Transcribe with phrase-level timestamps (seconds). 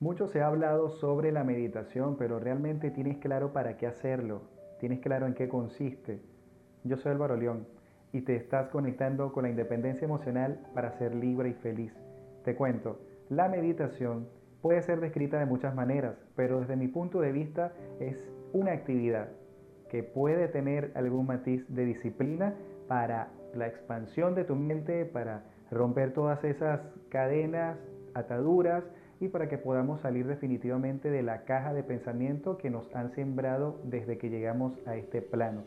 [0.00, 4.42] Mucho se ha hablado sobre la meditación, pero realmente tienes claro para qué hacerlo,
[4.78, 6.20] tienes claro en qué consiste.
[6.84, 7.66] Yo soy Álvaro León
[8.12, 11.92] y te estás conectando con la independencia emocional para ser libre y feliz.
[12.44, 14.28] Te cuento, la meditación
[14.62, 19.30] puede ser descrita de muchas maneras, pero desde mi punto de vista es una actividad
[19.90, 22.54] que puede tener algún matiz de disciplina
[22.86, 25.42] para la expansión de tu mente, para
[25.72, 27.76] romper todas esas cadenas,
[28.14, 28.84] ataduras,
[29.20, 33.80] y para que podamos salir definitivamente de la caja de pensamiento que nos han sembrado
[33.84, 35.62] desde que llegamos a este plano.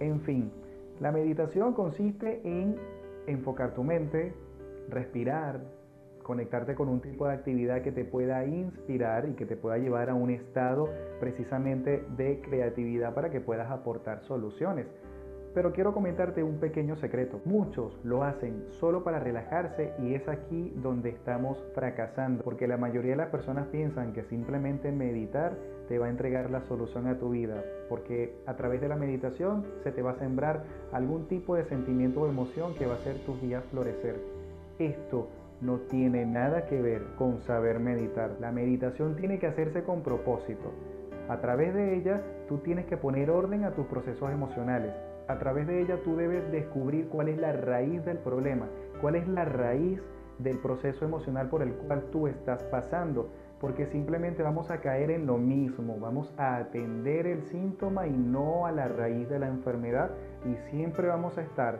[0.00, 0.50] En fin,
[1.00, 2.76] la meditación consiste en
[3.26, 4.34] enfocar tu mente,
[4.88, 5.60] respirar,
[6.22, 10.10] conectarte con un tipo de actividad que te pueda inspirar y que te pueda llevar
[10.10, 10.88] a un estado
[11.20, 14.86] precisamente de creatividad para que puedas aportar soluciones.
[15.54, 17.40] Pero quiero comentarte un pequeño secreto.
[17.44, 23.12] Muchos lo hacen solo para relajarse y es aquí donde estamos fracasando, porque la mayoría
[23.12, 27.30] de las personas piensan que simplemente meditar te va a entregar la solución a tu
[27.30, 31.64] vida, porque a través de la meditación se te va a sembrar algún tipo de
[31.66, 34.16] sentimiento o emoción que va a hacer tus días florecer.
[34.80, 35.28] Esto
[35.60, 38.32] no tiene nada que ver con saber meditar.
[38.40, 40.72] La meditación tiene que hacerse con propósito.
[41.28, 44.92] A través de ella, tú tienes que poner orden a tus procesos emocionales
[45.28, 48.68] a través de ella tú debes descubrir cuál es la raíz del problema,
[49.00, 50.00] cuál es la raíz
[50.38, 53.30] del proceso emocional por el cual tú estás pasando,
[53.60, 58.66] porque simplemente vamos a caer en lo mismo, vamos a atender el síntoma y no
[58.66, 60.10] a la raíz de la enfermedad
[60.44, 61.78] y siempre vamos a estar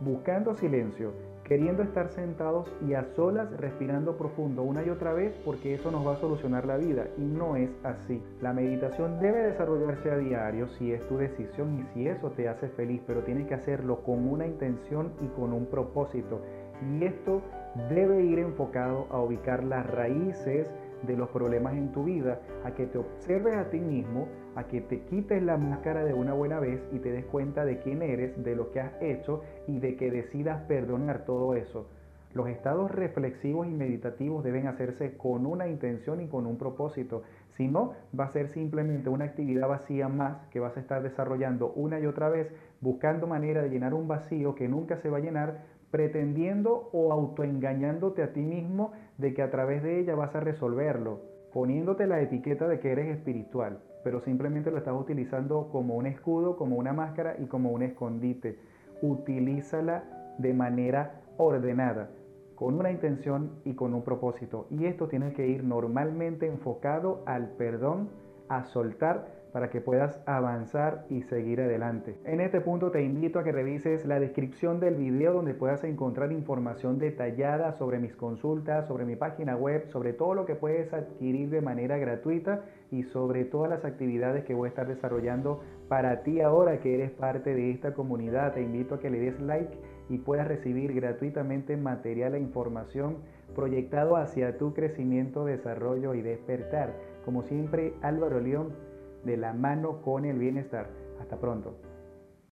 [0.00, 1.12] buscando silencio,
[1.48, 6.06] queriendo estar sentados y a solas respirando profundo una y otra vez porque eso nos
[6.06, 8.22] va a solucionar la vida y no es así.
[8.42, 12.68] La meditación debe desarrollarse a diario si es tu decisión y si eso te hace
[12.68, 16.42] feliz, pero tienes que hacerlo con una intención y con un propósito.
[16.92, 17.40] Y esto
[17.88, 20.66] debe ir enfocado a ubicar las raíces
[21.02, 24.80] de los problemas en tu vida, a que te observes a ti mismo, a que
[24.80, 28.42] te quites la máscara de una buena vez y te des cuenta de quién eres,
[28.42, 31.86] de lo que has hecho y de que decidas perdonar todo eso.
[32.34, 37.22] Los estados reflexivos y meditativos deben hacerse con una intención y con un propósito.
[37.56, 41.72] Si no, va a ser simplemente una actividad vacía más que vas a estar desarrollando
[41.72, 45.20] una y otra vez, buscando manera de llenar un vacío que nunca se va a
[45.20, 50.40] llenar pretendiendo o autoengañándote a ti mismo de que a través de ella vas a
[50.40, 51.20] resolverlo,
[51.52, 56.56] poniéndote la etiqueta de que eres espiritual, pero simplemente lo estás utilizando como un escudo,
[56.56, 58.58] como una máscara y como un escondite.
[59.00, 62.10] Utilízala de manera ordenada,
[62.54, 64.66] con una intención y con un propósito.
[64.70, 68.10] Y esto tiene que ir normalmente enfocado al perdón,
[68.48, 72.16] a soltar para que puedas avanzar y seguir adelante.
[72.24, 76.32] En este punto te invito a que revises la descripción del video donde puedas encontrar
[76.32, 81.50] información detallada sobre mis consultas, sobre mi página web, sobre todo lo que puedes adquirir
[81.50, 86.40] de manera gratuita y sobre todas las actividades que voy a estar desarrollando para ti
[86.40, 88.54] ahora que eres parte de esta comunidad.
[88.54, 89.76] Te invito a que le des like
[90.08, 93.18] y puedas recibir gratuitamente material e información
[93.54, 96.94] proyectado hacia tu crecimiento, desarrollo y despertar.
[97.24, 98.72] Como siempre, Álvaro León
[99.24, 100.90] de la mano con el bienestar.
[101.20, 101.87] Hasta pronto.